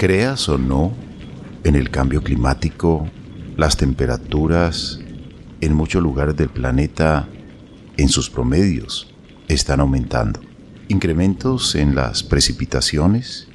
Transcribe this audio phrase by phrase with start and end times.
[0.00, 0.92] Creas o no
[1.62, 3.06] en el cambio climático,
[3.58, 4.98] las temperaturas
[5.60, 7.28] en muchos lugares del planeta
[7.98, 9.12] en sus promedios
[9.46, 10.40] están aumentando.
[10.88, 13.48] Incrementos en las precipitaciones,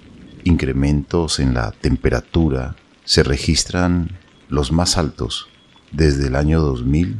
[0.43, 2.75] incrementos en la temperatura
[3.05, 5.47] se registran los más altos
[5.91, 7.15] desde el año 2000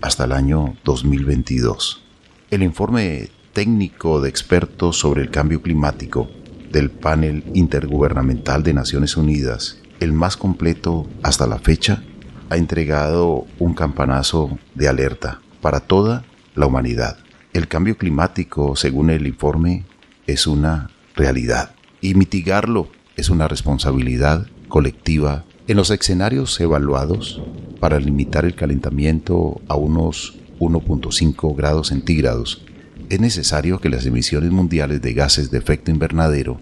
[0.00, 2.02] hasta el año 2022.
[2.50, 6.30] El informe técnico de expertos sobre el cambio climático
[6.70, 12.02] del panel intergubernamental de Naciones Unidas, el más completo hasta la fecha,
[12.48, 17.18] ha entregado un campanazo de alerta para toda la humanidad.
[17.52, 19.84] El cambio climático, según el informe,
[20.26, 27.42] es una realidad y mitigarlo es una responsabilidad colectiva en los escenarios evaluados
[27.78, 32.64] para limitar el calentamiento a unos 1.5 grados centígrados
[33.10, 36.60] es necesario que las emisiones mundiales de gases de efecto invernadero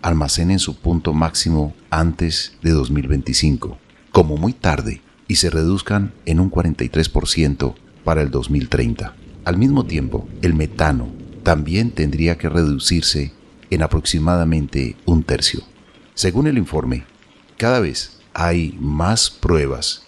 [0.00, 3.78] almacenen su punto máximo antes de 2025,
[4.10, 9.14] como muy tarde, y se reduzcan en un 43% para el 2030.
[9.44, 11.08] Al mismo tiempo, el metano
[11.42, 13.32] también tendría que reducirse
[13.68, 15.60] en aproximadamente un tercio.
[16.14, 17.04] Según el informe,
[17.58, 20.04] cada vez hay más pruebas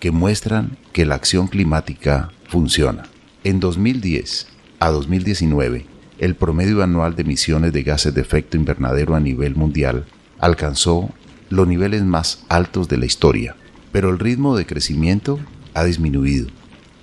[0.00, 3.04] que muestran que la acción climática funciona.
[3.44, 5.86] En 2010, a 2019,
[6.18, 10.06] el promedio anual de emisiones de gases de efecto invernadero a nivel mundial
[10.38, 11.10] alcanzó
[11.50, 13.56] los niveles más altos de la historia,
[13.92, 15.38] pero el ritmo de crecimiento
[15.74, 16.48] ha disminuido.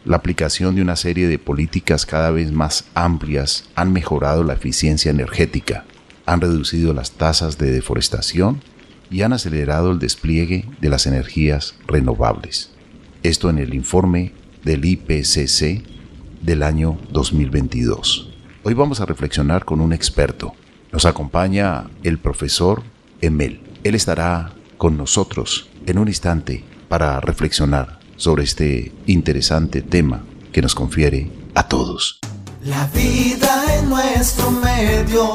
[0.05, 5.09] La aplicación de una serie de políticas cada vez más amplias han mejorado la eficiencia
[5.09, 5.85] energética,
[6.25, 8.61] han reducido las tasas de deforestación
[9.09, 12.71] y han acelerado el despliegue de las energías renovables.
[13.23, 15.94] Esto en el informe del IPCC
[16.45, 18.29] del año 2022.
[18.63, 20.53] Hoy vamos a reflexionar con un experto.
[20.91, 22.83] Nos acompaña el profesor
[23.19, 23.61] Emel.
[23.83, 30.75] Él estará con nosotros en un instante para reflexionar sobre este interesante tema que nos
[30.75, 32.19] confiere a todos.
[32.63, 35.33] La vida en nuestro medio,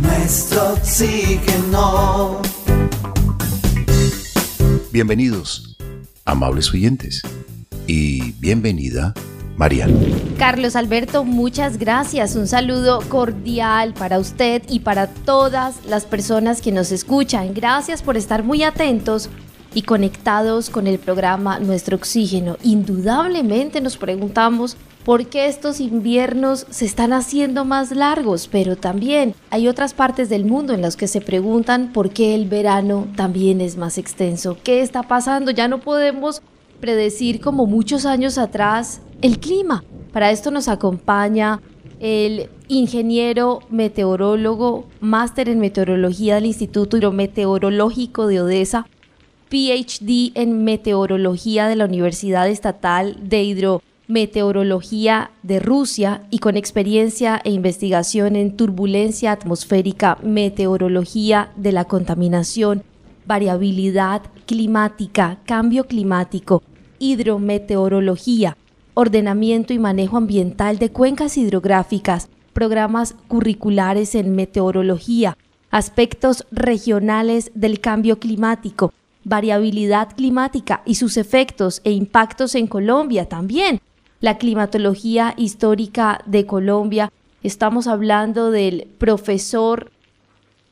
[0.00, 2.42] nuestro oxígeno.
[4.92, 5.76] Bienvenidos,
[6.24, 7.22] amables oyentes,
[7.86, 9.14] y bienvenida
[9.60, 9.94] Mariano.
[10.38, 12.34] Carlos Alberto, muchas gracias.
[12.34, 17.52] Un saludo cordial para usted y para todas las personas que nos escuchan.
[17.52, 19.28] Gracias por estar muy atentos
[19.74, 22.56] y conectados con el programa Nuestro Oxígeno.
[22.62, 29.68] Indudablemente nos preguntamos por qué estos inviernos se están haciendo más largos, pero también hay
[29.68, 33.76] otras partes del mundo en las que se preguntan por qué el verano también es
[33.76, 34.56] más extenso.
[34.64, 35.50] ¿Qué está pasando?
[35.50, 36.40] Ya no podemos
[36.80, 39.84] predecir como muchos años atrás el clima.
[40.12, 41.60] Para esto nos acompaña
[42.00, 48.86] el ingeniero meteorólogo, máster en meteorología del Instituto Hidrometeorológico de Odessa,
[49.50, 57.50] PhD en meteorología de la Universidad Estatal de Hidrometeorología de Rusia y con experiencia e
[57.50, 62.84] investigación en turbulencia atmosférica, meteorología de la contaminación,
[63.26, 66.62] variabilidad climática, cambio climático,
[66.98, 68.56] hidrometeorología,
[69.00, 75.36] ordenamiento y manejo ambiental de cuencas hidrográficas, programas curriculares en meteorología,
[75.70, 78.92] aspectos regionales del cambio climático,
[79.24, 83.80] variabilidad climática y sus efectos e impactos en Colombia también.
[84.20, 87.10] La climatología histórica de Colombia.
[87.42, 89.90] Estamos hablando del profesor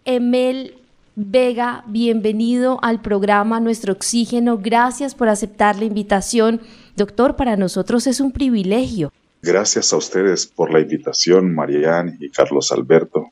[0.04, 0.74] Emel
[1.20, 4.58] Vega, bienvenido al programa Nuestro Oxígeno.
[4.58, 6.60] Gracias por aceptar la invitación.
[6.98, 9.12] Doctor, para nosotros es un privilegio.
[9.40, 13.28] Gracias a ustedes por la invitación, Marianne y Carlos Alberto.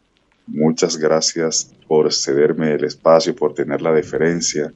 [0.47, 4.73] Muchas gracias por cederme el espacio, por tener la deferencia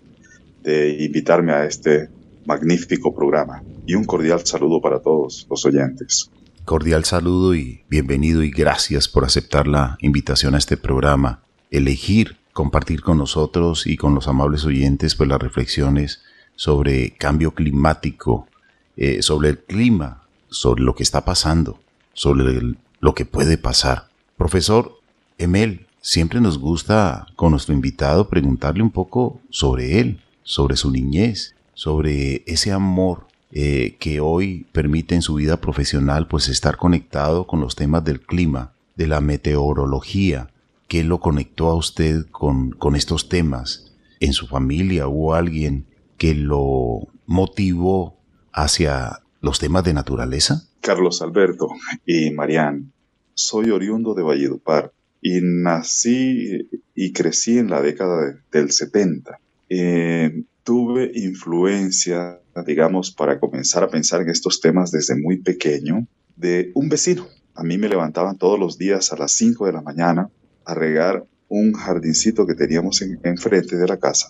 [0.65, 2.09] de invitarme a este
[2.47, 3.63] magnífico programa.
[3.87, 6.29] Y un cordial saludo para todos los oyentes.
[6.65, 11.45] Cordial saludo y bienvenido y gracias por aceptar la invitación a este programa.
[11.71, 16.23] Elegir compartir con nosotros y con los amables oyentes pues las reflexiones
[16.57, 18.49] sobre cambio climático,
[18.97, 21.81] eh, sobre el clima, sobre lo que está pasando,
[22.13, 24.09] sobre lo que puede pasar.
[24.37, 24.99] Profesor
[25.39, 31.55] Emel, siempre nos gusta con nuestro invitado preguntarle un poco sobre él, sobre su niñez,
[31.75, 37.61] sobre ese amor eh, que hoy permite en su vida profesional pues estar conectado con
[37.61, 40.51] los temas del clima, de la meteorología,
[40.91, 43.93] ¿Qué lo conectó a usted con, con estos temas?
[44.19, 45.87] ¿En su familia hubo alguien
[46.19, 48.17] que lo motivó
[48.53, 50.65] hacia los temas de naturaleza?
[50.81, 51.69] Carlos Alberto
[52.07, 52.91] y Marianne,
[53.35, 54.93] soy oriundo de Valledupar,
[55.23, 59.39] y nací y crecí en la década del 70.
[59.69, 66.07] Eh, tuve influencia, digamos, para comenzar a pensar en estos temas desde muy pequeño,
[66.37, 67.27] de un vecino.
[67.55, 70.31] A mí me levantaban todos los días a las 5 de la mañana
[70.65, 74.29] a regar un jardincito que teníamos enfrente de la casa.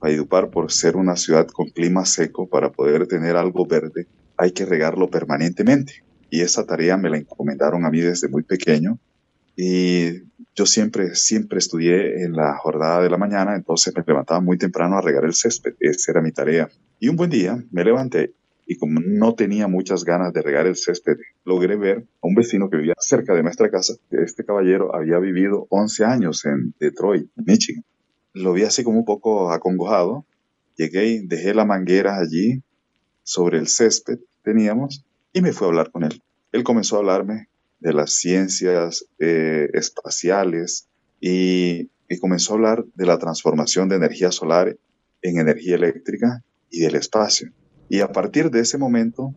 [0.00, 4.06] Valledupar, por ser una ciudad con clima seco, para poder tener algo verde,
[4.36, 6.04] hay que regarlo permanentemente.
[6.30, 8.98] Y esa tarea me la encomendaron a mí desde muy pequeño.
[9.56, 10.22] Y
[10.54, 14.96] yo siempre, siempre estudié en la jornada de la mañana, entonces me levantaba muy temprano
[14.96, 15.74] a regar el césped.
[15.80, 16.68] Esa era mi tarea.
[17.00, 18.34] Y un buen día me levanté
[18.68, 22.68] y como no tenía muchas ganas de regar el césped, logré ver a un vecino
[22.68, 23.94] que vivía cerca de nuestra casa.
[24.10, 27.82] Este caballero había vivido 11 años en Detroit, Michigan.
[28.38, 30.24] Lo vi así como un poco acongojado.
[30.76, 32.62] Llegué y dejé la manguera allí
[33.24, 36.22] sobre el césped teníamos y me fui a hablar con él.
[36.52, 37.48] Él comenzó a hablarme
[37.80, 40.88] de las ciencias eh, espaciales
[41.20, 44.76] y, y comenzó a hablar de la transformación de energía solar
[45.20, 47.52] en energía eléctrica y del espacio.
[47.88, 49.34] Y a partir de ese momento,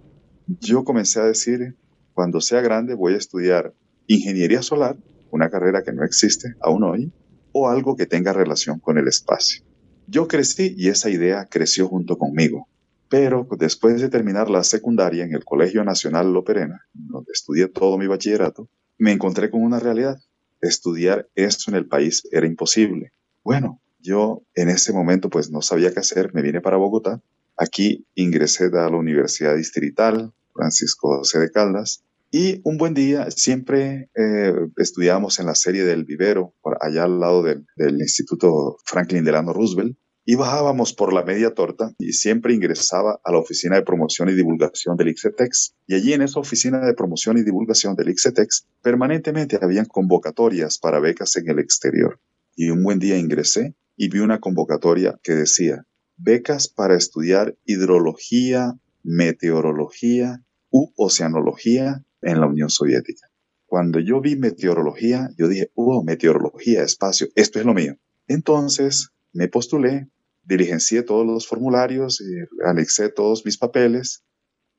[0.47, 1.75] yo comencé a decir,
[2.13, 3.73] cuando sea grande voy a estudiar
[4.07, 4.97] ingeniería solar,
[5.31, 7.11] una carrera que no existe aún hoy,
[7.51, 9.63] o algo que tenga relación con el espacio.
[10.07, 12.67] Yo crecí y esa idea creció junto conmigo.
[13.09, 18.07] Pero después de terminar la secundaria en el Colegio Nacional Loperena, donde estudié todo mi
[18.07, 20.17] bachillerato, me encontré con una realidad.
[20.61, 23.11] Estudiar esto en el país era imposible.
[23.43, 27.21] Bueno, yo en ese momento pues no sabía qué hacer, me vine para Bogotá
[27.57, 32.03] Aquí ingresé a la Universidad Distrital Francisco José de Caldas
[32.33, 37.19] y un buen día siempre eh, estudiábamos en la serie del vivero, por allá al
[37.19, 37.65] lado del,
[37.99, 43.39] Instituto Franklin Delano Roosevelt, y bajábamos por la media torta y siempre ingresaba a la
[43.39, 45.75] oficina de promoción y divulgación del ICETEX.
[45.87, 50.99] Y allí en esa oficina de promoción y divulgación del ICETEX permanentemente habían convocatorias para
[50.99, 52.21] becas en el exterior.
[52.55, 55.85] Y un buen día ingresé y vi una convocatoria que decía
[56.15, 63.27] becas para estudiar hidrología, meteorología u oceanología en la Unión Soviética.
[63.65, 67.95] Cuando yo vi meteorología, yo dije, oh, meteorología, espacio, esto es lo mío.
[68.27, 70.09] Entonces me postulé,
[70.43, 72.21] diligencié todos los formularios,
[72.65, 74.23] anexé todos mis papeles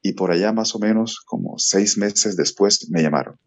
[0.02, 3.38] y por allá más o menos como seis meses después me llamaron.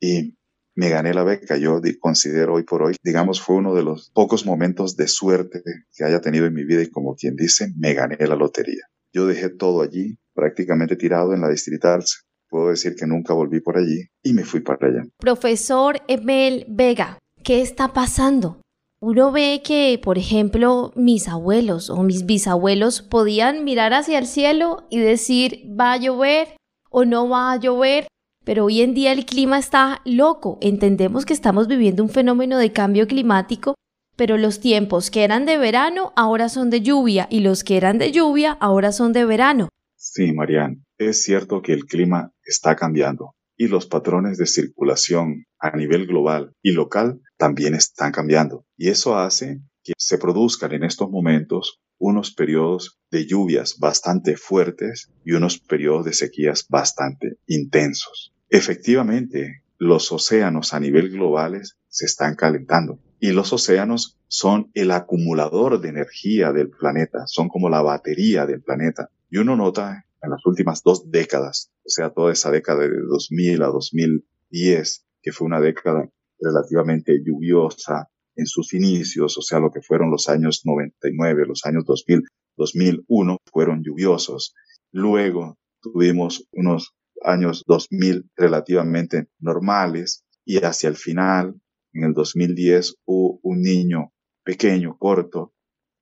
[0.00, 0.38] Y
[0.78, 1.56] me gané la beca.
[1.56, 5.60] Yo considero hoy por hoy, digamos, fue uno de los pocos momentos de suerte
[5.92, 8.84] que haya tenido en mi vida y como quien dice, me gané la lotería.
[9.12, 12.04] Yo dejé todo allí, prácticamente tirado en la distrital.
[12.48, 15.02] Puedo decir que nunca volví por allí y me fui para allá.
[15.18, 18.60] Profesor Emel Vega, ¿qué está pasando?
[19.00, 24.88] Uno ve que, por ejemplo, mis abuelos o mis bisabuelos podían mirar hacia el cielo
[24.90, 26.48] y decir, va a llover
[26.90, 28.08] o no va a llover,
[28.44, 30.58] pero hoy en día el clima está loco.
[30.60, 33.74] Entendemos que estamos viviendo un fenómeno de cambio climático,
[34.16, 37.98] pero los tiempos que eran de verano ahora son de lluvia y los que eran
[37.98, 39.68] de lluvia ahora son de verano.
[39.94, 45.76] Sí, Marian, es cierto que el clima está cambiando y los patrones de circulación a
[45.76, 48.64] nivel global y local también están cambiando.
[48.76, 55.10] Y eso hace que se produzcan en estos momentos unos periodos de lluvias bastante fuertes
[55.24, 58.32] y unos periodos de sequías bastante intensos.
[58.48, 65.80] Efectivamente, los océanos a nivel global se están calentando y los océanos son el acumulador
[65.80, 69.10] de energía del planeta, son como la batería del planeta.
[69.30, 73.62] Y uno nota en las últimas dos décadas, o sea, toda esa década de 2000
[73.62, 76.08] a 2010, que fue una década
[76.40, 81.84] relativamente lluviosa en sus inicios, o sea, lo que fueron los años 99, los años
[81.84, 82.22] 2000,
[82.56, 84.54] 2001, fueron lluviosos.
[84.92, 91.60] Luego tuvimos unos años 2000 relativamente normales y hacia el final,
[91.92, 94.12] en el 2010, hubo un niño
[94.44, 95.52] pequeño, corto,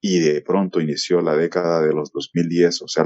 [0.01, 3.05] y de pronto inició la década de los 2010, o sea,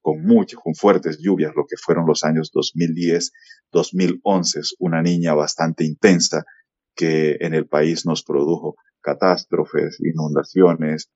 [0.00, 3.32] con muchas, con fuertes lluvias, lo que fueron los años 2010,
[3.72, 6.44] 2011, una niña bastante intensa
[6.94, 11.10] que en el país nos produjo catástrofes, inundaciones,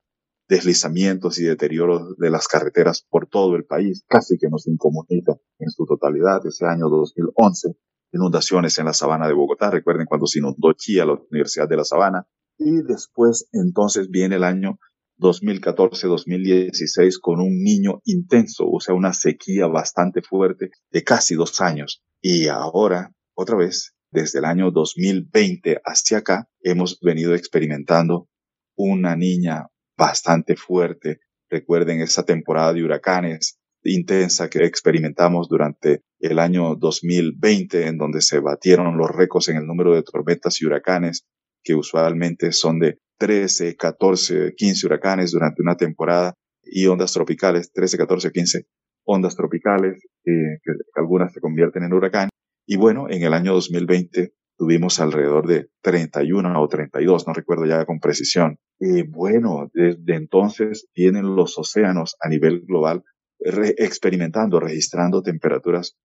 [0.48, 5.70] deslizamientos y deterioros de las carreteras por todo el país, casi que nos incomunica en
[5.70, 6.44] su totalidad.
[6.46, 7.76] Ese año 2011,
[8.12, 11.84] inundaciones en la sabana de Bogotá, recuerden cuando se inundó Chía, la Universidad de la
[11.84, 12.26] Sabana,
[12.58, 14.78] y después entonces viene el año
[15.24, 22.02] 2014-2016 con un niño intenso, o sea, una sequía bastante fuerte de casi dos años.
[22.20, 28.28] Y ahora, otra vez, desde el año 2020 hacia acá, hemos venido experimentando
[28.76, 29.66] una niña
[29.96, 31.20] bastante fuerte.
[31.48, 38.40] Recuerden esa temporada de huracanes intensa que experimentamos durante el año 2020, en donde se
[38.40, 41.26] batieron los récords en el número de tormentas y huracanes,
[41.62, 47.96] que usualmente son de 13, 14, 15 huracanes durante una temporada, y ondas tropicales, 13,
[47.96, 48.66] 14, 15
[49.06, 52.28] ondas tropicales, eh, que algunas se convierten en huracán.
[52.66, 57.86] Y bueno, en el año 2020 tuvimos alrededor de 31 o 32, no recuerdo ya
[57.86, 58.58] con precisión.
[58.78, 63.04] Y bueno, desde entonces tienen los océanos a nivel global
[63.38, 65.96] experimentando, registrando temperaturas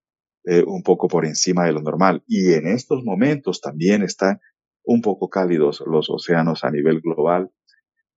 [0.45, 2.23] eh, un poco por encima de lo normal.
[2.27, 4.39] Y en estos momentos también están
[4.89, 7.51] un poco cálidos los océanos a nivel global.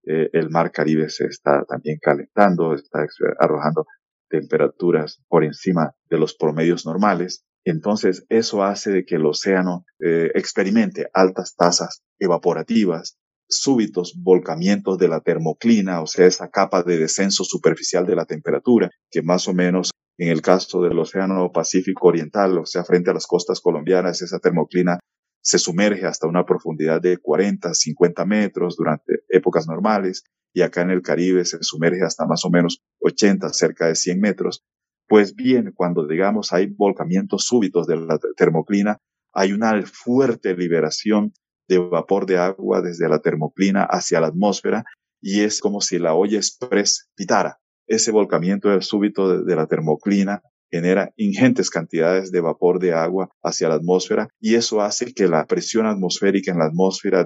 [0.04, 3.04] Eh, el mar Caribe se está también calentando, está
[3.38, 3.84] arrojando
[4.30, 7.44] temperaturas por encima de los promedios normales.
[7.64, 15.08] Entonces, eso hace de que el océano eh, experimente altas tasas evaporativas, súbitos volcamientos de
[15.08, 19.52] la termoclina, o sea, esa capa de descenso superficial de la temperatura, que más o
[19.52, 24.22] menos en el caso del Océano Pacífico Oriental, o sea, frente a las costas colombianas,
[24.22, 24.98] esa termoclina
[25.42, 30.90] se sumerge hasta una profundidad de 40, 50 metros durante épocas normales, y acá en
[30.90, 34.64] el Caribe se sumerge hasta más o menos 80, cerca de 100 metros.
[35.08, 38.98] Pues bien, cuando digamos hay volcamientos súbitos de la termoclina,
[39.32, 41.32] hay una fuerte liberación
[41.68, 44.84] de vapor de agua desde la termoclina hacia la atmósfera
[45.20, 47.58] y es como si la olla express pitara.
[47.86, 50.42] Ese volcamiento súbito de, la termoclina
[50.72, 55.46] genera ingentes cantidades de vapor de agua hacia la atmósfera y eso hace que la
[55.46, 57.24] presión atmosférica en la atmósfera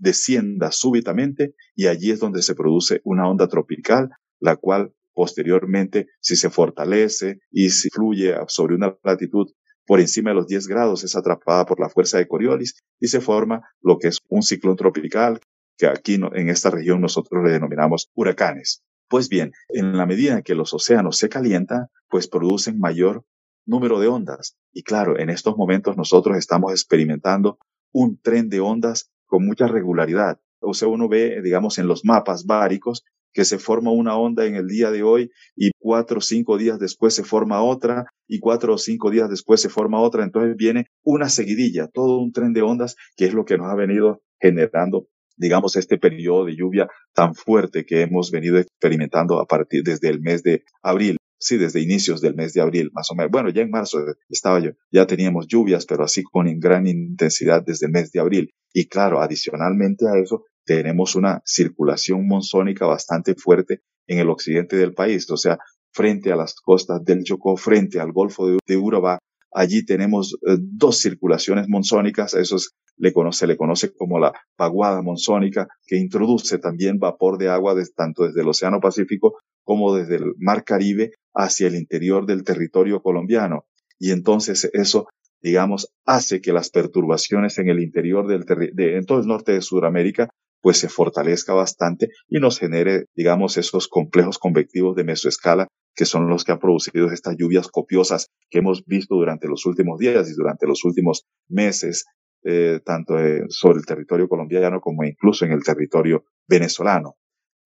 [0.00, 6.36] descienda súbitamente y allí es donde se produce una onda tropical, la cual Posteriormente, si
[6.36, 9.48] se fortalece y si fluye sobre una latitud
[9.84, 13.20] por encima de los 10 grados, es atrapada por la fuerza de Coriolis y se
[13.20, 15.40] forma lo que es un ciclón tropical,
[15.76, 18.84] que aquí en esta región nosotros le denominamos huracanes.
[19.08, 23.24] Pues bien, en la medida en que los océanos se calientan, pues producen mayor
[23.64, 24.56] número de ondas.
[24.72, 27.58] Y claro, en estos momentos nosotros estamos experimentando
[27.92, 30.40] un tren de ondas con mucha regularidad.
[30.60, 34.56] O sea, uno ve, digamos, en los mapas báricos que se forma una onda en
[34.56, 38.74] el día de hoy y cuatro o cinco días después se forma otra y cuatro
[38.74, 40.24] o cinco días después se forma otra.
[40.24, 43.74] Entonces viene una seguidilla, todo un tren de ondas que es lo que nos ha
[43.74, 45.06] venido generando
[45.38, 50.20] digamos, este periodo de lluvia tan fuerte que hemos venido experimentando a partir desde el
[50.20, 51.16] mes de abril.
[51.40, 53.30] Sí, desde inicios del mes de abril, más o menos.
[53.30, 57.86] Bueno, ya en marzo estaba yo, ya teníamos lluvias, pero así con gran intensidad desde
[57.86, 58.50] el mes de abril.
[58.72, 64.94] Y claro, adicionalmente a eso, tenemos una circulación monzónica bastante fuerte en el occidente del
[64.94, 65.58] país, o sea,
[65.92, 69.18] frente a las costas del Chocó, frente al Golfo de, Urabá.
[69.52, 72.56] Allí tenemos eh, dos circulaciones monzónicas, eso
[72.96, 77.74] le conoce, se le conoce como la paguada monzónica, que introduce también vapor de agua
[77.94, 83.00] tanto desde el Océano Pacífico como desde el Mar Caribe hacia el interior del territorio
[83.00, 83.64] colombiano.
[83.98, 85.08] Y entonces eso,
[85.42, 89.62] digamos, hace que las perturbaciones en el interior del de, en todo el norte de
[89.62, 90.28] Sudamérica
[90.60, 96.28] pues se fortalezca bastante y nos genere, digamos, esos complejos convectivos de mesoescala que son
[96.28, 100.34] los que han producido estas lluvias copiosas que hemos visto durante los últimos días y
[100.34, 102.06] durante los últimos meses,
[102.44, 103.16] eh, tanto
[103.48, 107.16] sobre el territorio colombiano como incluso en el territorio venezolano.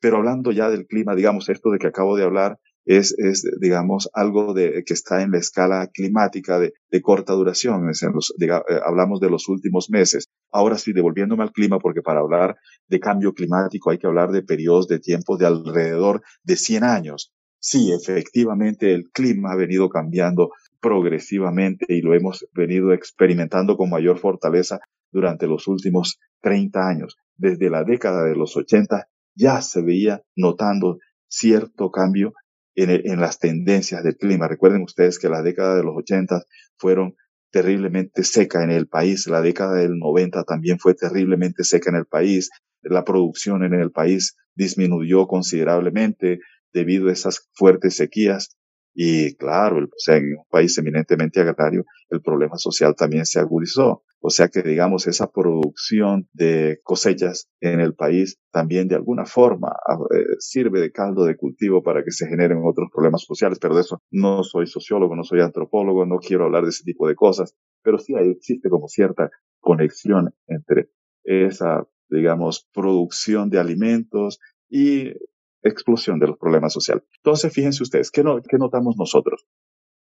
[0.01, 3.15] Pero hablando ya del clima, digamos, esto de que acabo de hablar es,
[3.61, 6.73] digamos, algo de, que está en la escala climática de,
[7.03, 7.91] corta duración.
[7.91, 8.49] Es los, eh,
[8.83, 10.31] hablamos de los últimos meses.
[10.51, 12.57] Ahora sí, devolviéndome al clima, porque para hablar
[12.89, 17.31] de cambio climático hay que hablar de periodos de tiempo de alrededor de 100 años.
[17.65, 20.51] Sí, efectivamente, el clima ha venido cambiando
[20.81, 24.81] progresivamente y lo hemos venido experimentando con mayor fortaleza
[25.13, 27.17] durante los últimos 30 años.
[27.37, 32.33] Desde la década de los 80 ya se veía notando cierto cambio
[32.75, 34.49] en, las tendencias del clima.
[34.49, 36.43] Recuerden ustedes que la década de los 80
[36.77, 37.15] fueron
[37.53, 42.07] terriblemente seca en el país, la década del 90 también fue terriblemente seca en el
[42.07, 42.51] país,
[42.81, 46.41] la producción en el país disminuyó considerablemente
[46.73, 48.57] debido a esas fuertes sequías
[48.95, 54.03] y claro, o sea, en un país eminentemente agrario, el problema social también se agudizó.
[54.21, 59.69] O sea que, digamos, esa producción de cosechas en el país también de alguna forma
[59.69, 63.75] ah, eh, sirve de caldo de cultivo para que se generen otros problemas sociales, pero
[63.75, 67.17] de eso no soy sociólogo, no soy antropólogo, no quiero hablar de ese tipo de
[67.17, 70.91] cosas, pero sí existe como cierta conexión entre
[71.25, 74.39] esa, digamos, producción de alimentos
[74.69, 75.15] y
[75.63, 77.05] explosión de los problemas sociales.
[77.19, 79.47] Entonces, fíjense ustedes, ¿qué, ¿qué notamos nosotros?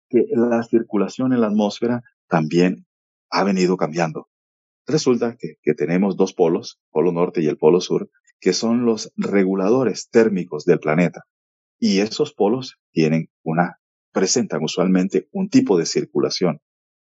[0.10, 2.86] Que la circulación en la atmósfera también
[3.30, 4.28] ha venido cambiando.
[4.88, 9.14] Resulta que, que, tenemos dos polos, polo norte y el polo sur, que son los
[9.16, 11.24] reguladores térmicos del planeta.
[11.80, 13.78] Y esos polos tienen una
[14.12, 16.60] presentan usualmente un tipo de circulación.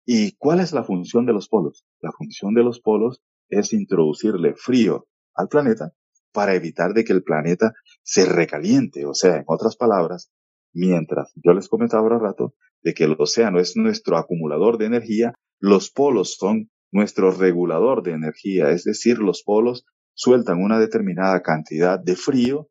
[0.05, 1.85] ¿Y cuál es la función de los polos?
[1.99, 5.93] La función de los polos es introducirle frío al planeta
[6.35, 7.73] para evitar de que el planeta
[8.03, 9.05] se recaliente.
[9.05, 10.29] O sea, en otras palabras,
[10.73, 15.33] mientras yo les comentaba ahora rato de que el océano es nuestro acumulador de energía,
[15.59, 21.99] los polos son nuestro regulador de energía, es decir, los polos sueltan una determinada cantidad
[21.99, 22.69] de frío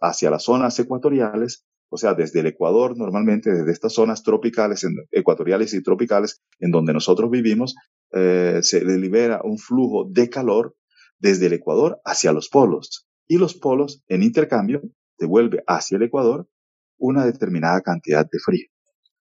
[0.00, 5.74] hacia las zonas ecuatoriales, o sea, desde el Ecuador, normalmente desde estas zonas tropicales, ecuatoriales
[5.74, 7.74] y tropicales, en donde nosotros vivimos,
[8.12, 10.76] eh, se libera un flujo de calor
[11.20, 13.06] desde el Ecuador hacia los polos.
[13.28, 14.82] Y los polos, en intercambio,
[15.18, 16.48] devuelve hacia el Ecuador
[16.98, 18.66] una determinada cantidad de frío.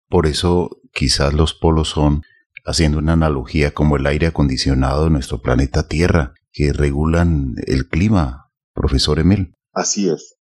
[0.10, 2.22] Por eso quizás los polos son,
[2.66, 8.50] haciendo una analogía como el aire acondicionado de nuestro planeta Tierra, que regulan el clima,
[8.74, 9.54] profesor Emil.
[9.74, 10.38] Así es,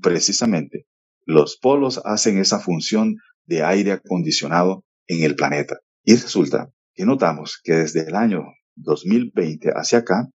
[0.00, 0.86] precisamente.
[1.24, 5.80] Los polos hacen esa función de aire acondicionado en el planeta.
[6.04, 8.44] Y resulta que notamos que desde el año
[8.76, 10.28] 2020 hacia acá,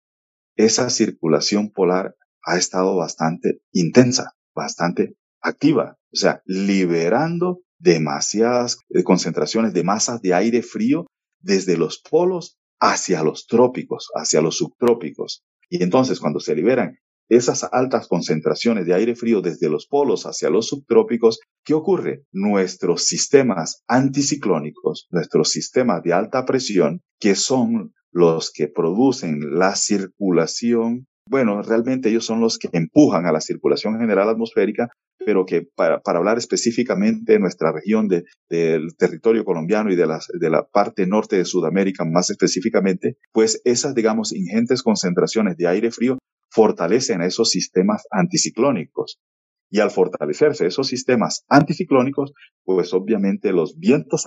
[0.55, 9.73] esa circulación polar ha estado bastante intensa, bastante activa, o sea, liberando demasiadas eh, concentraciones
[9.73, 11.07] de masas de aire frío
[11.39, 15.43] desde los polos hacia los trópicos, hacia los subtrópicos.
[15.69, 16.97] Y entonces cuando se liberan
[17.29, 22.25] esas altas concentraciones de aire frío desde los polos hacia los subtrópicos, ¿qué ocurre?
[22.31, 31.07] Nuestros sistemas anticiclónicos, nuestros sistemas de alta presión, que son los que producen la circulación
[31.29, 34.89] bueno, realmente ellos son los que empujan a la circulación general atmosférica,
[35.25, 40.67] pero que para, hablar específicamente de nuestra región del territorio colombiano y de, de la
[40.67, 46.17] parte norte de Sudamérica más específicamente, pues esas, digamos, ingentes concentraciones de aire frío
[46.49, 49.19] fortalecen a esos sistemas anticiclónicos.
[49.71, 54.25] Y al fortalecerse esos sistemas anticiclónicos, pues obviamente los vientos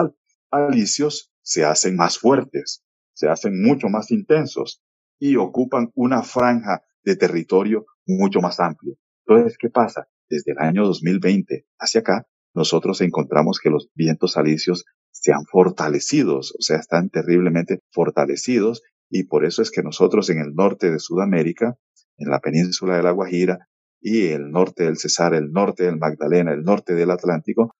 [0.50, 2.82] alisios se hacen más fuertes,
[3.16, 4.82] se hacen mucho más intensos
[5.18, 8.96] y ocupan una franja de territorio mucho más amplio.
[9.26, 10.06] Entonces, ¿qué pasa?
[10.28, 16.38] Desde el año 2020 hacia acá, nosotros encontramos que los vientos alisios se han fortalecido,
[16.38, 20.98] o sea, están terriblemente fortalecidos y por eso es que nosotros en el norte de
[20.98, 21.78] Sudamérica,
[22.18, 23.68] en la península de la Guajira
[24.00, 27.74] y el norte del Cesar, el norte del Magdalena, el norte del Atlántico,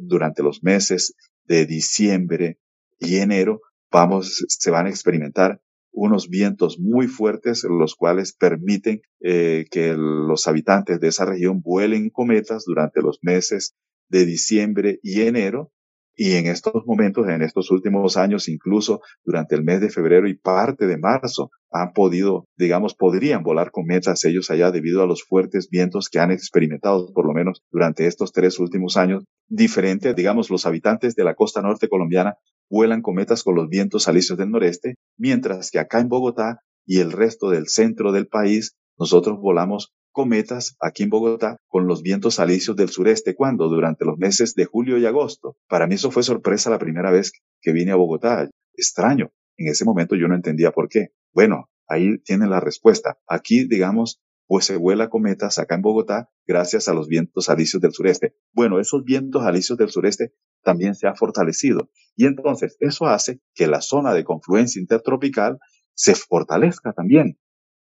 [0.00, 1.14] durante los meses
[1.44, 2.58] de diciembre
[2.98, 5.60] y enero, vamos, se van a experimentar
[5.92, 12.10] unos vientos muy fuertes, los cuales permiten eh, que los habitantes de esa región vuelen
[12.10, 13.74] cometas durante los meses
[14.08, 15.72] de diciembre y enero.
[16.16, 20.34] Y en estos momentos, en estos últimos años, incluso durante el mes de febrero y
[20.34, 25.70] parte de marzo, han podido, digamos, podrían volar cometas ellos allá debido a los fuertes
[25.70, 29.24] vientos que han experimentado, por lo menos durante estos tres últimos años.
[29.48, 32.36] Diferente, digamos, los habitantes de la costa norte colombiana
[32.70, 37.12] vuelan cometas con los vientos alisios del noreste, mientras que acá en Bogotá y el
[37.12, 42.76] resto del centro del país, nosotros volamos cometas aquí en Bogotá con los vientos alisios
[42.76, 43.34] del sureste.
[43.34, 43.68] ¿Cuándo?
[43.68, 45.56] Durante los meses de julio y agosto.
[45.68, 48.48] Para mí eso fue sorpresa la primera vez que vine a Bogotá.
[48.74, 49.30] Extraño.
[49.56, 51.08] En ese momento yo no entendía por qué.
[51.32, 53.18] Bueno, ahí tienen la respuesta.
[53.28, 54.20] Aquí, digamos,
[54.50, 58.34] pues se vuela cometas acá en Bogotá gracias a los vientos alisios del sureste.
[58.52, 60.32] Bueno, esos vientos alisios del sureste
[60.64, 65.60] también se han fortalecido y entonces eso hace que la zona de confluencia intertropical
[65.94, 67.38] se fortalezca también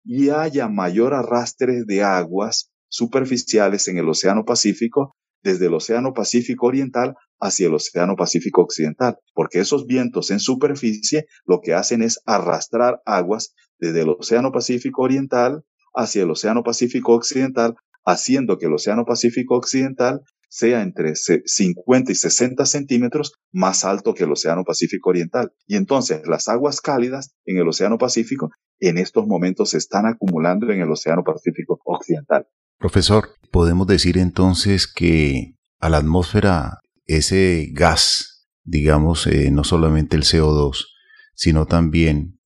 [0.04, 6.66] y haya mayor arrastre de aguas superficiales en el Océano Pacífico desde el Océano Pacífico
[6.66, 12.20] Oriental hacia el Océano Pacífico Occidental, porque esos vientos en superficie lo que hacen es
[12.26, 18.74] arrastrar aguas desde el Océano Pacífico Oriental hacia el Océano Pacífico Occidental, haciendo que el
[18.74, 25.10] Océano Pacífico Occidental sea entre 50 y 60 centímetros más alto que el Océano Pacífico
[25.10, 25.52] Oriental.
[25.66, 30.70] Y entonces las aguas cálidas en el Océano Pacífico en estos momentos se están acumulando
[30.70, 32.46] en el Océano Pacífico Occidental.
[32.78, 40.22] Profesor, podemos decir entonces que a la atmósfera ese gas, digamos, eh, no solamente el
[40.22, 40.86] CO2,
[41.34, 42.38] sino también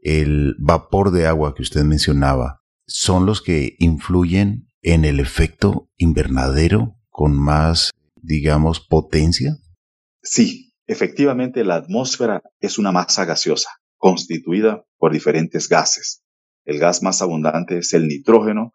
[0.00, 6.96] el vapor de agua que usted mencionaba, son los que influyen en el efecto invernadero
[7.10, 9.56] con más, digamos, potencia?
[10.22, 16.22] Sí, efectivamente la atmósfera es una masa gaseosa constituida por diferentes gases.
[16.64, 18.72] El gas más abundante es el nitrógeno,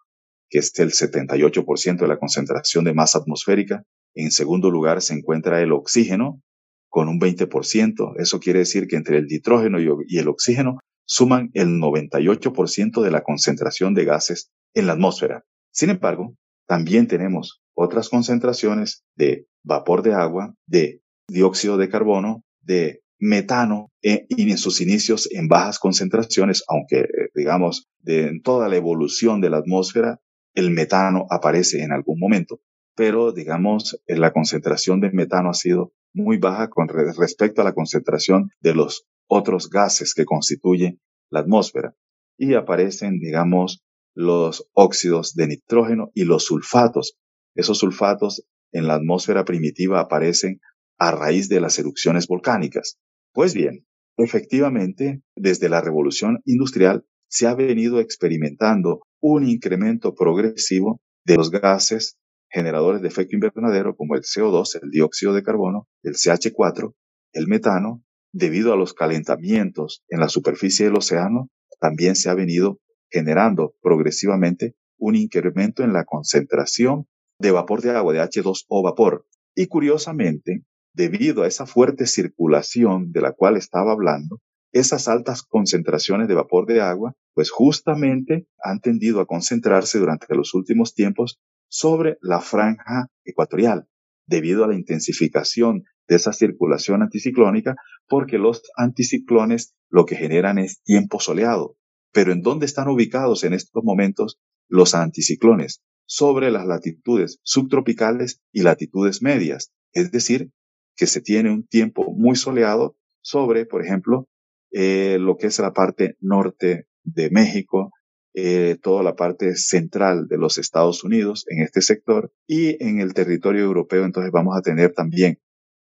[0.50, 3.84] que es el 78% de la concentración de masa atmosférica.
[4.14, 6.42] En segundo lugar se encuentra el oxígeno,
[6.90, 8.14] con un 20%.
[8.18, 13.24] Eso quiere decir que entre el nitrógeno y el oxígeno suman el 98% de la
[13.24, 15.44] concentración de gases en la atmósfera.
[15.72, 16.36] Sin embargo,
[16.68, 24.26] también tenemos otras concentraciones de vapor de agua, de dióxido de carbono, de metano eh,
[24.30, 29.50] y en sus inicios en bajas concentraciones, aunque eh, digamos en toda la evolución de
[29.50, 30.20] la atmósfera
[30.54, 32.60] el metano aparece en algún momento,
[32.96, 38.50] pero digamos la concentración de metano ha sido muy baja con respecto a la concentración
[38.60, 41.96] de los otros gases que constituyen la atmósfera
[42.38, 43.84] y aparecen digamos
[44.16, 47.18] los óxidos de nitrógeno y los sulfatos.
[47.56, 50.60] Esos sulfatos en la atmósfera primitiva aparecen
[50.98, 52.98] a raíz de las erupciones volcánicas.
[53.32, 53.86] Pues bien,
[54.18, 62.18] efectivamente, desde la revolución industrial se ha venido experimentando un incremento progresivo de los gases
[62.50, 66.94] generadores de efecto invernadero como el CO2, el dióxido de carbono, el CH4,
[67.34, 68.04] el metano,
[68.38, 74.76] debido a los calentamientos en la superficie del océano, también se ha venido generando progresivamente
[75.00, 77.08] un incremento en la concentración
[77.40, 79.26] de vapor de agua, de H2O vapor.
[79.56, 84.40] Y curiosamente, debido a esa fuerte circulación de la cual estaba hablando,
[84.72, 90.54] esas altas concentraciones de vapor de agua, pues justamente han tendido a concentrarse durante los
[90.54, 93.88] últimos tiempos sobre la franja ecuatorial,
[94.28, 97.76] debido a la intensificación de esa circulación anticiclónica,
[98.08, 101.76] porque los anticiclones lo que generan es tiempo soleado.
[102.14, 105.82] Pero ¿en dónde están ubicados en estos momentos los anticiclones?
[106.06, 110.52] Sobre las latitudes subtropicales y latitudes medias, es decir,
[110.96, 114.28] que se tiene un tiempo muy soleado sobre, por ejemplo,
[114.72, 117.92] eh, lo que es la parte norte de México,
[118.34, 123.14] eh, toda la parte central de los Estados Unidos en este sector y en el
[123.14, 125.40] territorio europeo entonces vamos a tener también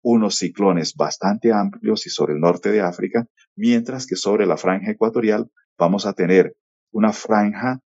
[0.09, 4.93] unos ciclones bastante amplios y sobre el norte de África, mientras que sobre la franja
[4.93, 6.57] ecuatorial vamos a tener
[6.93, 7.81] una franja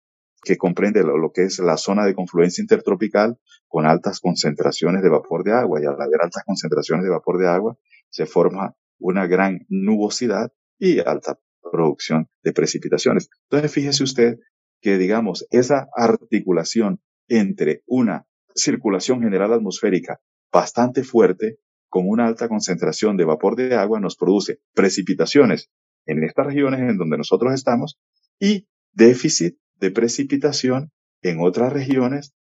[0.42, 5.44] que comprende lo, que es la zona de confluencia intertropical con altas concentraciones de vapor
[5.44, 5.78] de agua.
[5.82, 7.76] Y al haber altas concentraciones de vapor de agua,
[8.08, 11.38] se forma una gran nubosidad y alta
[11.70, 13.28] producción de precipitaciones.
[13.50, 14.36] Entonces, fíjese usted
[14.80, 20.20] que, digamos, esa articulación entre una circulación general atmosférica
[20.52, 25.70] bastante fuerte con una alta concentración de vapor de agua nos produce precipitaciones
[26.06, 27.98] en estas regiones en donde nosotros estamos
[28.38, 30.90] y déficit de precipitación
[31.22, 32.34] en otras regiones,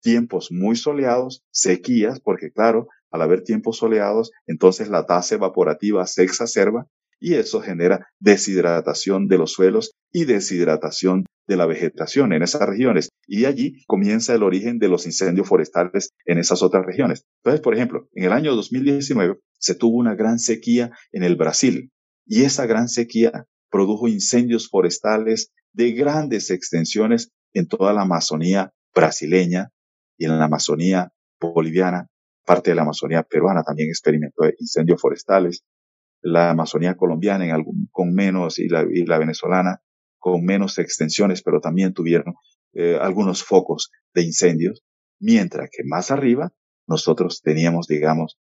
[0.00, 6.22] tiempos muy soleados, sequías, porque claro, al haber tiempos soleados, entonces la tasa evaporativa se
[6.24, 6.86] exacerba
[7.22, 13.10] y eso genera deshidratación de los suelos y deshidratación de la vegetación en esas regiones.
[13.28, 17.24] Y allí comienza el origen de los incendios forestales en esas otras regiones.
[17.38, 21.92] Entonces, por ejemplo, en el año 2019 se tuvo una gran sequía en el Brasil
[22.26, 29.68] y esa gran sequía produjo incendios forestales de grandes extensiones en toda la Amazonía brasileña
[30.18, 32.08] y en la Amazonía boliviana,
[32.44, 35.62] parte de la Amazonía peruana también experimentó incendios forestales,
[36.22, 39.82] la Amazonía colombiana en algún, con menos y la, y la venezolana
[40.18, 42.34] con menos extensiones, pero también tuvieron
[42.74, 44.82] eh, algunos focos de incendios,
[45.18, 46.52] mientras que más arriba
[46.86, 48.38] nosotros teníamos, digamos,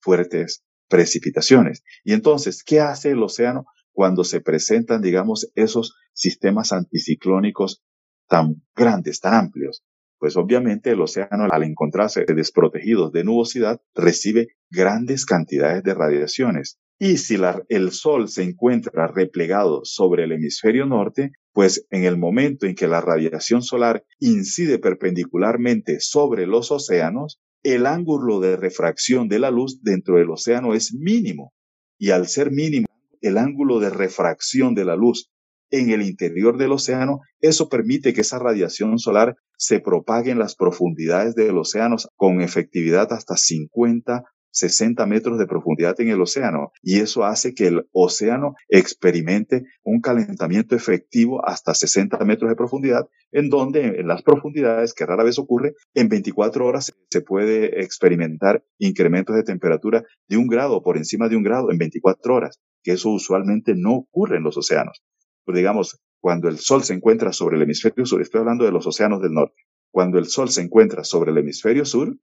[0.00, 1.82] fuertes precipitaciones.
[2.04, 7.82] Y entonces, ¿qué hace el océano cuando se presentan, digamos, esos sistemas anticiclónicos
[8.28, 9.84] tan grandes, tan amplios?
[10.18, 16.78] Pues obviamente el océano, al encontrarse desprotegido de nubosidad, recibe grandes cantidades de radiaciones.
[16.98, 17.36] Y si
[17.68, 22.88] el Sol se encuentra replegado sobre el hemisferio norte, pues en el momento en que
[22.88, 29.82] la radiación solar incide perpendicularmente sobre los océanos, el ángulo de refracción de la luz
[29.82, 31.52] dentro del océano es mínimo.
[31.98, 32.86] Y al ser mínimo
[33.20, 35.30] el ángulo de refracción de la luz
[35.70, 40.54] en el interior del océano, eso permite que esa radiación solar se propague en las
[40.56, 47.00] profundidades del océano con efectividad hasta 50 60 metros de profundidad en el océano y
[47.00, 53.50] eso hace que el océano experimente un calentamiento efectivo hasta 60 metros de profundidad, en
[53.50, 59.34] donde en las profundidades, que rara vez ocurre, en 24 horas se puede experimentar incrementos
[59.34, 63.10] de temperatura de un grado por encima de un grado en 24 horas, que eso
[63.10, 65.02] usualmente no ocurre en los océanos.
[65.44, 68.86] Pues digamos, cuando el Sol se encuentra sobre el hemisferio sur, estoy hablando de los
[68.86, 72.16] océanos del norte, cuando el Sol se encuentra sobre el hemisferio sur,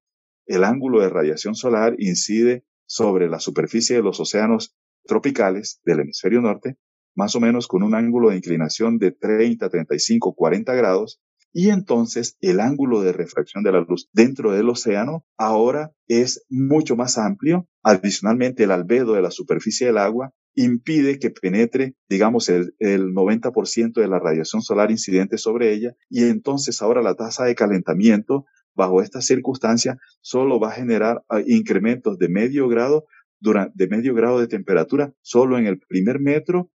[0.46, 4.76] el ángulo de radiación solar incide sobre la superficie de los océanos
[5.06, 6.78] tropicales del hemisferio norte,
[7.16, 11.22] más o menos con un ángulo de inclinación de 30, 35, 40 grados,
[11.54, 16.96] y entonces el ángulo de refracción de la luz dentro del océano ahora es mucho
[16.96, 17.68] más amplio.
[17.84, 23.94] Adicionalmente, el albedo de la superficie del agua impide que penetre, digamos, el, el 90%
[23.94, 29.02] de la radiación solar incidente sobre ella, y entonces ahora la tasa de calentamiento bajo
[29.02, 33.06] esta circunstancia, solo va a generar ah, incrementos de medio grado
[33.40, 36.70] durante, de medio grado de temperatura solo en el primer metro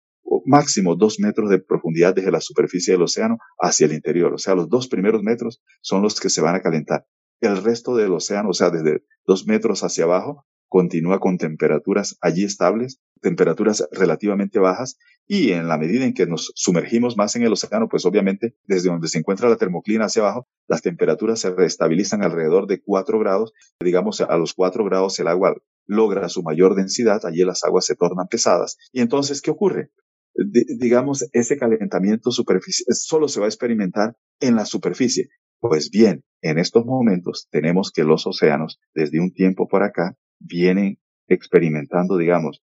[0.45, 4.33] máximo dos metros de profundidad desde la superficie del océano hacia el interior.
[4.35, 7.07] O sea, los dos primeros metros son los que se van a calentar.
[7.41, 12.45] El resto del océano, o sea, desde dos metros hacia abajo, continúa con temperaturas allí
[12.45, 17.53] estables, temperaturas relativamente bajas, y en la medida en que nos sumergimos más en el
[17.53, 22.23] océano, pues obviamente desde donde se encuentra la termoclina hacia abajo, las temperaturas se restabilizan
[22.23, 23.53] alrededor de 4 grados.
[23.81, 25.55] Digamos, a los 4 grados el agua
[25.87, 28.77] logra su mayor densidad, allí las aguas se tornan pesadas.
[28.93, 29.91] Y entonces, ¿qué ocurre?
[30.35, 35.29] digamos, ese calentamiento superficial solo se va a experimentar en la superficie.
[35.61, 40.99] Pues bien, en estos momentos tenemos que los océanos, desde un tiempo por acá, vienen
[41.29, 42.63] experimentando, digamos,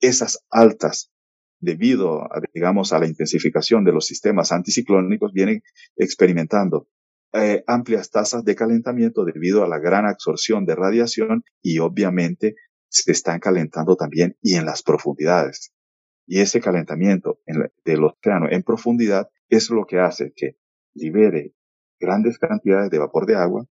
[0.00, 1.10] esas altas
[1.60, 5.62] debido, a, digamos, a la intensificación de los sistemas anticiclónicos, vienen
[5.96, 6.88] experimentando
[7.32, 12.56] eh, amplias tasas de calentamiento debido a la gran absorción de radiación y obviamente
[12.88, 15.72] se están calentando también y en las profundidades.
[16.26, 17.40] Y ese calentamiento
[17.84, 20.56] del océano en profundidad es lo que hace que
[20.94, 21.54] libere
[22.00, 23.66] grandes cantidades de vapor de agua,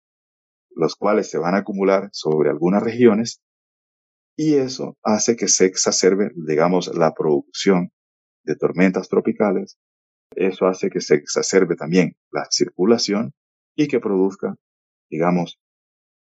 [0.70, 3.40] los cuales se van a acumular sobre algunas regiones,
[4.36, 7.90] y eso hace que se exacerbe, digamos, la producción
[8.44, 9.78] de tormentas tropicales,
[10.34, 13.32] eso hace que se exacerbe también la circulación
[13.76, 14.56] y que produzca,
[15.10, 15.60] digamos,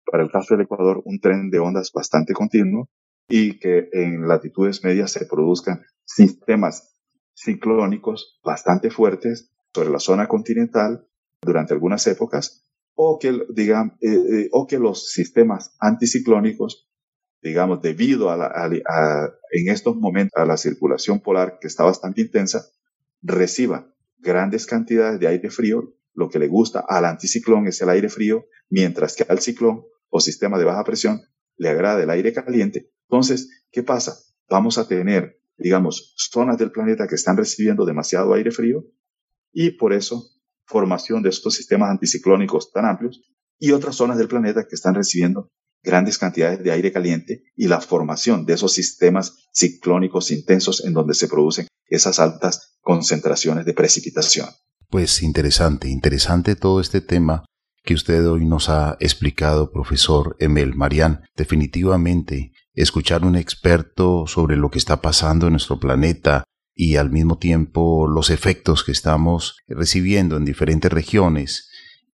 [0.06, 2.90] para el caso del Ecuador, un tren de ondas bastante continuo
[3.28, 6.94] y que en latitudes medias se produzcan sistemas
[7.34, 11.08] ciclónicos bastante fuertes sobre la zona continental
[11.42, 12.64] durante algunas épocas
[12.96, 16.88] o que, digamos, eh, eh, o que los sistemas anticiclónicos,
[17.44, 22.66] digamos, debido a, la, en estos momentos a la circulación polar que está bastante intensa,
[23.22, 25.94] reciban grandes cantidades de aire frío.
[26.14, 30.22] Lo que le gusta al anticiclón es el aire frío, mientras que al ciclón o
[30.22, 31.22] sistema de baja presión
[31.58, 32.92] le agrada el aire caliente.
[33.10, 34.16] Entonces, ¿qué pasa?
[34.50, 38.86] Vamos a tener, digamos, zonas del planeta que están recibiendo demasiado aire frío
[39.52, 40.30] y por eso
[40.66, 43.22] formación de estos sistemas anticiclónicos tan amplios
[43.60, 45.52] y otras zonas del planeta que están recibiendo
[45.84, 51.14] grandes cantidades de aire caliente y la formación de esos sistemas ciclónicos intensos en donde
[51.14, 54.48] se producen esas altas concentraciones de precipitación.
[54.90, 57.44] Pues interesante, interesante todo este tema
[57.84, 61.26] que usted hoy nos ha explicado, profesor Emel Marián.
[61.36, 67.38] Definitivamente, escuchar un experto sobre lo que está pasando en nuestro planeta y al mismo
[67.38, 71.70] tiempo los efectos que estamos recibiendo en diferentes regiones,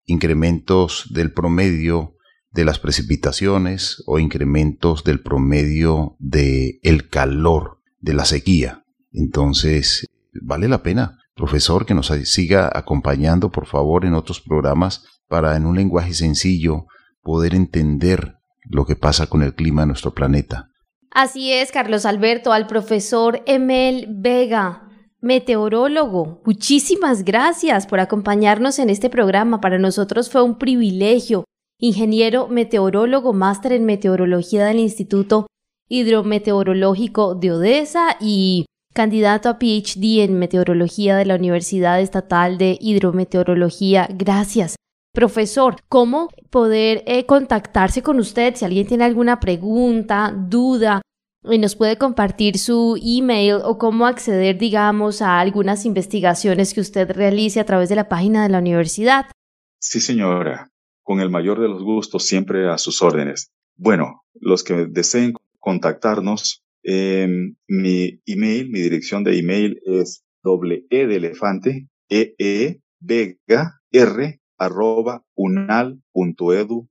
[0.06, 2.16] incrementos del promedio
[2.52, 8.86] de las precipitaciones o incrementos del promedio de el calor de la sequía.
[9.12, 10.06] Entonces,
[10.42, 15.66] vale la pena, profesor, que nos siga acompañando, por favor, en otros programas para en
[15.66, 16.88] un lenguaje sencillo
[17.22, 20.70] poder entender lo que pasa con el clima de nuestro planeta.
[21.12, 24.90] Así es, Carlos Alberto, al profesor Emel Vega,
[25.22, 26.42] meteorólogo.
[26.46, 29.60] Muchísimas gracias por acompañarnos en este programa.
[29.60, 31.46] Para nosotros fue un privilegio.
[31.82, 35.48] Ingeniero meteorólogo, máster en meteorología del Instituto
[35.88, 44.10] Hidrometeorológico de Odessa y candidato a PhD en meteorología de la Universidad Estatal de Hidrometeorología.
[44.12, 44.76] Gracias.
[45.14, 51.02] Profesor, ¿cómo poder eh, contactarse con usted si alguien tiene alguna pregunta, duda?
[51.50, 57.10] Y nos puede compartir su email o cómo acceder, digamos, a algunas investigaciones que usted
[57.10, 59.28] realice a través de la página de la universidad.
[59.80, 60.70] Sí, señora,
[61.10, 63.52] con el mayor de los gustos, siempre a sus órdenes.
[63.76, 71.08] Bueno, los que deseen contactarnos, em, mi email, mi dirección de email es doble E
[71.08, 76.90] de elefante, E, E, Vega, R, arroba unal.edu.co.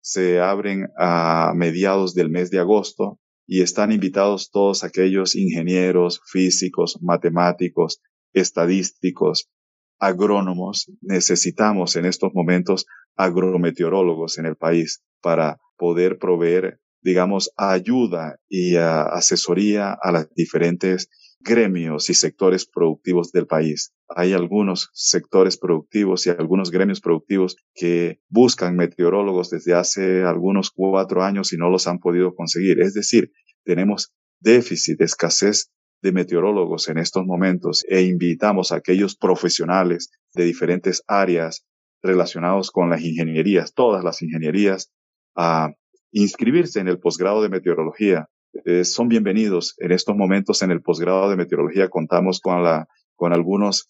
[0.00, 6.98] se abren a mediados del mes de agosto y están invitados todos aquellos ingenieros, físicos,
[7.02, 8.00] matemáticos,
[8.32, 9.50] estadísticos,
[9.98, 10.90] agrónomos.
[11.00, 19.96] Necesitamos en estos momentos agrometeorólogos en el país para poder proveer, digamos, ayuda y asesoría
[20.00, 21.08] a las diferentes
[21.40, 23.92] gremios y sectores productivos del país.
[24.08, 31.22] Hay algunos sectores productivos y algunos gremios productivos que buscan meteorólogos desde hace algunos cuatro
[31.22, 32.80] años y no los han podido conseguir.
[32.80, 33.32] Es decir,
[33.64, 35.70] tenemos déficit, escasez
[36.02, 41.64] de meteorólogos en estos momentos e invitamos a aquellos profesionales de diferentes áreas
[42.02, 44.90] relacionados con las ingenierías, todas las ingenierías,
[45.36, 45.72] a
[46.12, 48.28] inscribirse en el posgrado de meteorología
[48.64, 49.74] eh, son bienvenidos.
[49.78, 53.88] En estos momentos en el posgrado de meteorología contamos con, la, con algunos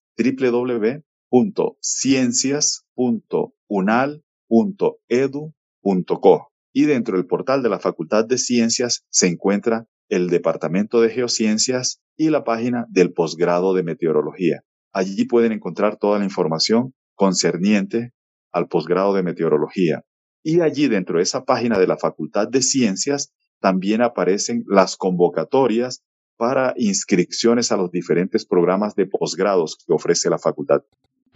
[5.08, 11.10] edu.co y dentro del portal de la Facultad de Ciencias se encuentra el Departamento de
[11.10, 14.62] Geociencias y la página del posgrado de Meteorología.
[14.92, 18.12] Allí pueden encontrar toda la información concerniente
[18.52, 20.04] al posgrado de Meteorología.
[20.44, 26.04] Y allí dentro de esa página de la Facultad de Ciencias también aparecen las convocatorias
[26.36, 30.82] para inscripciones a los diferentes programas de posgrados que ofrece la facultad.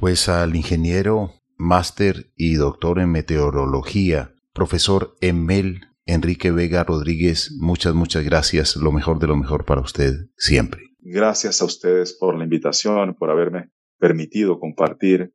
[0.00, 8.24] Pues al ingeniero máster y doctor en meteorología, profesor Emel Enrique Vega Rodríguez, muchas, muchas
[8.24, 8.76] gracias.
[8.76, 10.82] Lo mejor de lo mejor para usted siempre.
[11.00, 15.32] Gracias a ustedes por la invitación, por haberme permitido compartir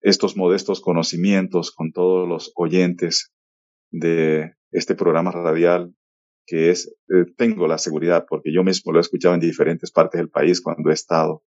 [0.00, 3.32] estos modestos conocimientos con todos los oyentes
[3.92, 5.94] de este programa radial
[6.44, 10.18] que es, eh, tengo la seguridad, porque yo mismo lo he escuchado en diferentes partes
[10.18, 11.44] del país cuando he estado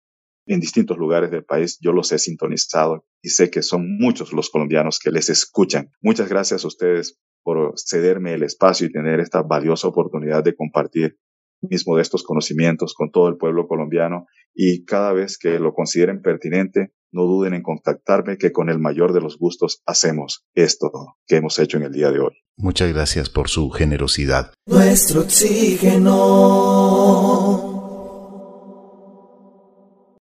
[0.45, 1.77] en distintos lugares del país.
[1.82, 5.91] Yo los he sintonizado y sé que son muchos los colombianos que les escuchan.
[6.01, 11.17] Muchas gracias a ustedes por cederme el espacio y tener esta valiosa oportunidad de compartir
[11.62, 16.91] mis modestos conocimientos con todo el pueblo colombiano y cada vez que lo consideren pertinente,
[17.12, 20.91] no duden en contactarme que con el mayor de los gustos hacemos esto
[21.25, 22.34] que hemos hecho en el día de hoy.
[22.58, 24.51] Muchas gracias por su generosidad.
[24.67, 27.72] Nuestro oxígeno.